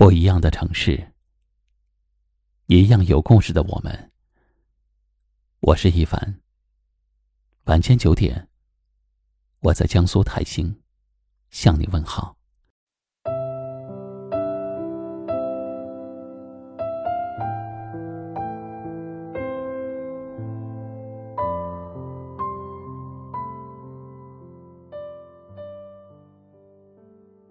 [0.00, 1.12] 不一样的城市，
[2.68, 4.10] 一样有故事的我们。
[5.60, 6.40] 我是一凡。
[7.64, 8.48] 晚间九点，
[9.58, 10.74] 我在江苏泰兴
[11.50, 12.34] 向你问好。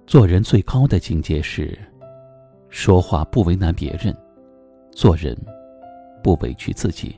[0.08, 1.89] 做人最高的境界是。
[2.70, 4.16] 说话不为难别人，
[4.92, 5.36] 做人
[6.24, 7.18] 不委屈自己。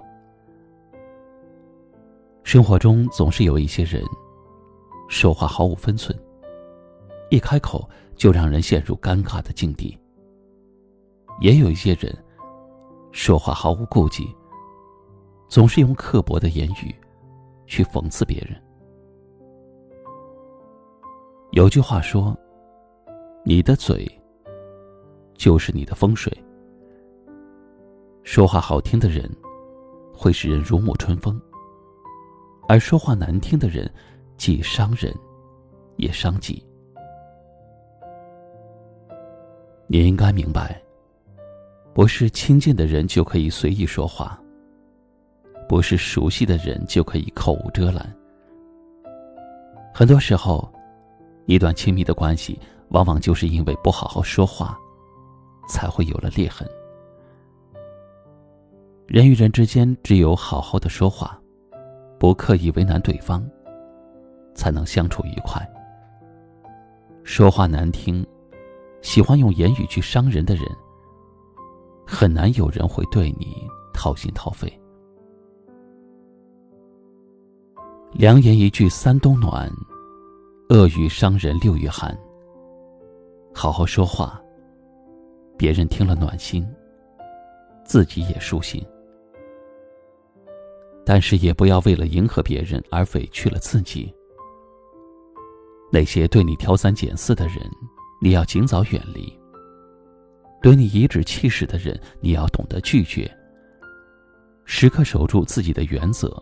[2.44, 4.04] 生活中总是有一些人，
[5.10, 6.18] 说话毫无分寸，
[7.30, 9.98] 一开口就让人陷入尴尬的境地；
[11.42, 12.16] 也有一些人，
[13.12, 14.34] 说话毫无顾忌，
[15.50, 16.96] 总是用刻薄的言语
[17.66, 18.60] 去讽刺别人。
[21.52, 22.36] 有句话说
[23.44, 24.10] ：“你的嘴。”
[25.42, 26.32] 就是你的风水。
[28.22, 29.28] 说话好听的人，
[30.14, 31.36] 会使人如沐春风；
[32.68, 33.92] 而说话难听的人，
[34.38, 35.12] 既伤人，
[35.96, 36.64] 也伤己。
[39.88, 40.80] 你应该明白，
[41.92, 44.40] 不是亲近的人就可以随意说话，
[45.68, 48.16] 不是熟悉的人就可以口无遮拦。
[49.92, 50.72] 很多时候，
[51.48, 54.80] 一段亲密的关系，往往就是因为不好好说话。
[55.68, 56.68] 才会有了裂痕。
[59.08, 61.40] 人与人之间，只有好好的说话，
[62.18, 63.44] 不刻意为难对方，
[64.56, 65.68] 才能相处愉快。
[67.24, 68.26] 说话难听，
[69.02, 70.66] 喜欢用言语去伤人的人，
[72.08, 74.72] 很难有人会对你掏心掏肺。
[78.14, 79.72] 良言一句三冬暖，
[80.70, 82.18] 恶语伤人六月寒。
[83.54, 84.41] 好好说话。
[85.62, 86.68] 别人听了暖心，
[87.86, 88.84] 自己也舒心。
[91.06, 94.12] 但是也不要为了迎合别人而委屈了自己。
[95.92, 97.58] 那些对你挑三拣四的人，
[98.24, 99.32] 你要尽早远离；
[100.64, 103.32] 对你颐指气使的人，你要懂得拒绝。
[104.66, 106.42] 时刻守住自己的原则，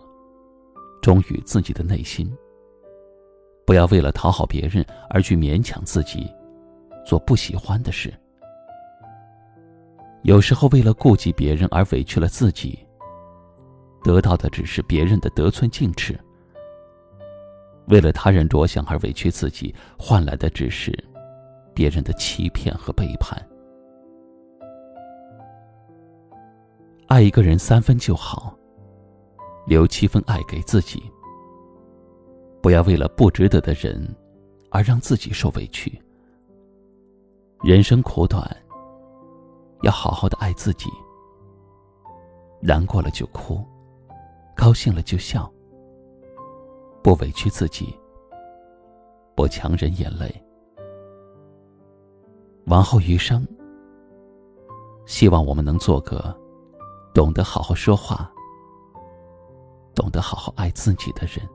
[1.01, 2.33] 忠于自己的内心。
[3.65, 6.25] 不要为了讨好别人而去勉强自己，
[7.05, 8.13] 做不喜欢的事。
[10.23, 12.77] 有时候，为了顾及别人而委屈了自己，
[14.03, 16.13] 得到的只是别人的得寸进尺；
[17.87, 20.93] 为了他人着想而委屈自己，换来的只是
[21.73, 23.41] 别人的欺骗和背叛。
[27.07, 28.53] 爱一个人三分就好，
[29.65, 31.01] 留七分爱给自己。
[32.61, 34.05] 不要为了不值得的人
[34.69, 35.97] 而让自己受委屈。
[37.63, 38.45] 人生苦短。
[39.81, 40.89] 要好好的爱自己，
[42.61, 43.65] 难过了就哭，
[44.55, 45.49] 高兴了就笑，
[47.01, 47.97] 不委屈自己，
[49.35, 50.29] 不强忍眼泪。
[52.65, 53.47] 往后余生，
[55.05, 56.37] 希望我们能做个
[57.13, 58.29] 懂得好好说话、
[59.95, 61.47] 懂得好好爱自己的人。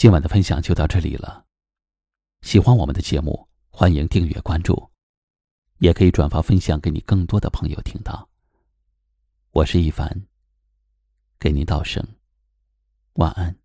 [0.00, 1.44] 今晚的分享就到这里了。
[2.40, 4.90] 喜欢我们的节目，欢迎订阅关注，
[5.76, 8.26] 也可以转发分享给你更多的朋友听到。
[9.50, 10.24] 我是一凡，
[11.38, 12.02] 给您道声
[13.16, 13.59] 晚安。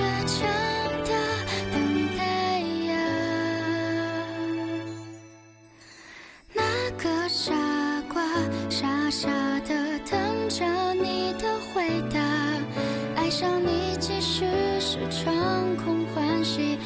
[0.00, 0.48] 倔强
[1.04, 1.12] 的
[1.72, 2.92] 等待呀
[6.54, 6.62] 那
[6.92, 7.52] 个傻
[8.08, 8.22] 瓜
[8.70, 9.28] 傻傻
[9.60, 11.44] 的等着你的
[11.74, 12.18] 回答
[13.14, 14.46] 爱上你其实
[14.80, 16.78] 是场空欢喜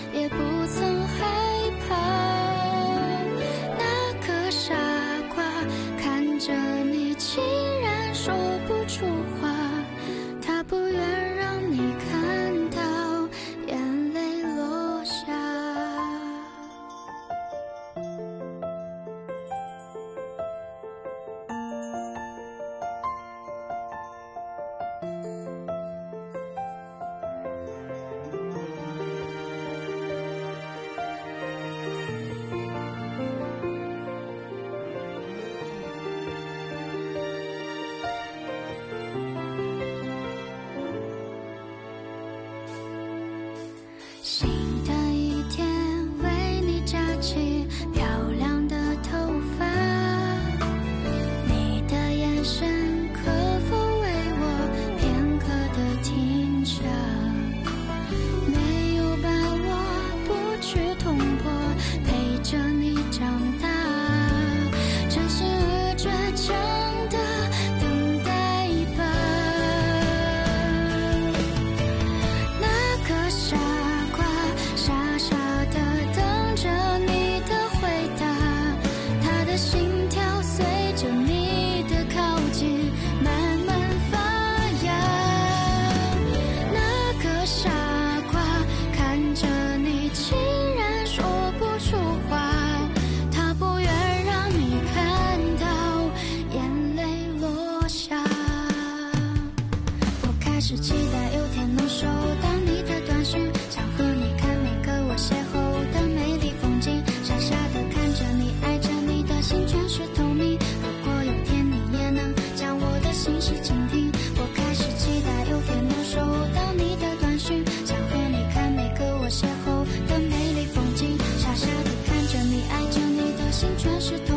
[123.55, 124.34] 心却是痛